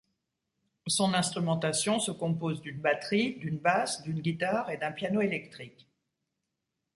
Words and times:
Son 0.87 1.13
instrumentation 1.13 1.99
se 1.99 2.09
compose 2.09 2.59
d'une 2.63 2.81
batterie, 2.81 3.35
d'une 3.35 3.59
basse, 3.59 4.01
d'une 4.01 4.19
guitare 4.19 4.71
et 4.71 4.77
d'un 4.77 4.91
piano 4.91 5.21
électrique. 5.21 5.87